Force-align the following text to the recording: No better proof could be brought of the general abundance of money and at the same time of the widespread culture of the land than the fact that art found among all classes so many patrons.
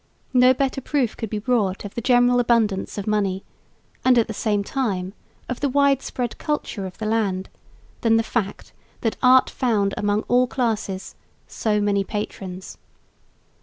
No 0.33 0.51
better 0.51 0.81
proof 0.81 1.15
could 1.15 1.29
be 1.29 1.37
brought 1.37 1.85
of 1.85 1.93
the 1.93 2.01
general 2.01 2.39
abundance 2.39 2.97
of 2.97 3.05
money 3.05 3.43
and 4.03 4.17
at 4.17 4.25
the 4.27 4.33
same 4.33 4.63
time 4.63 5.13
of 5.47 5.59
the 5.59 5.69
widespread 5.69 6.39
culture 6.39 6.87
of 6.87 6.97
the 6.97 7.05
land 7.05 7.49
than 8.01 8.17
the 8.17 8.23
fact 8.23 8.73
that 9.01 9.15
art 9.21 9.47
found 9.51 9.93
among 9.97 10.23
all 10.23 10.47
classes 10.47 11.13
so 11.47 11.79
many 11.79 12.03
patrons. 12.03 12.79